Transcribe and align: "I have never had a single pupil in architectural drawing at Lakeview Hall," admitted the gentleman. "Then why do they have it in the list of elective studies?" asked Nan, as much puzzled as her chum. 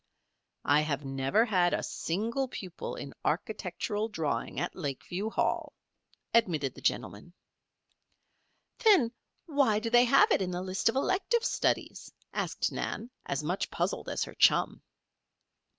"I 0.65 0.81
have 0.81 1.05
never 1.05 1.45
had 1.45 1.75
a 1.75 1.83
single 1.83 2.47
pupil 2.47 2.95
in 2.95 3.13
architectural 3.23 4.07
drawing 4.09 4.59
at 4.59 4.75
Lakeview 4.75 5.29
Hall," 5.29 5.73
admitted 6.33 6.73
the 6.73 6.81
gentleman. 6.81 7.33
"Then 8.79 9.11
why 9.45 9.77
do 9.77 9.91
they 9.91 10.05
have 10.05 10.31
it 10.31 10.41
in 10.41 10.49
the 10.49 10.63
list 10.63 10.89
of 10.89 10.95
elective 10.95 11.43
studies?" 11.45 12.11
asked 12.33 12.71
Nan, 12.71 13.11
as 13.27 13.43
much 13.43 13.69
puzzled 13.69 14.09
as 14.09 14.23
her 14.23 14.33
chum. 14.33 14.81